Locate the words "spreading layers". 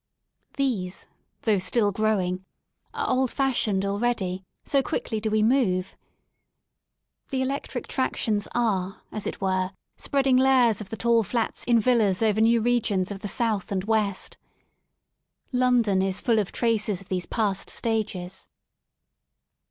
9.97-10.81